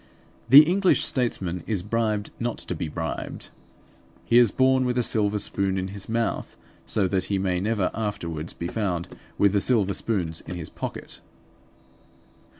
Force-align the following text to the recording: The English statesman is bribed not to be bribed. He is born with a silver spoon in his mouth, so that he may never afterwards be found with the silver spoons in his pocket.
The 0.49 0.63
English 0.63 1.05
statesman 1.05 1.63
is 1.67 1.83
bribed 1.83 2.31
not 2.39 2.57
to 2.57 2.73
be 2.73 2.87
bribed. 2.87 3.49
He 4.25 4.39
is 4.39 4.49
born 4.49 4.83
with 4.83 4.97
a 4.97 5.03
silver 5.03 5.37
spoon 5.37 5.77
in 5.77 5.89
his 5.89 6.09
mouth, 6.09 6.55
so 6.87 7.07
that 7.07 7.25
he 7.25 7.37
may 7.37 7.59
never 7.59 7.91
afterwards 7.93 8.51
be 8.51 8.67
found 8.67 9.09
with 9.37 9.53
the 9.53 9.61
silver 9.61 9.93
spoons 9.93 10.41
in 10.41 10.55
his 10.55 10.71
pocket. 10.71 11.19